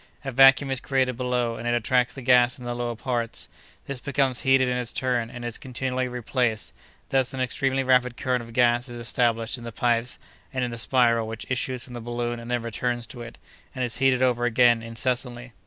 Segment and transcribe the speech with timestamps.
[0.25, 3.47] A vacuum is created below, and it attracts the gas in the lower parts;
[3.85, 6.73] this becomes heated in its turn, and is continually replaced;
[7.09, 10.17] thus, an extremely rapid current of gas is established in the pipes
[10.51, 13.37] and in the spiral, which issues from the balloon and then returns to it,
[13.75, 15.53] and is heated over again, incessantly.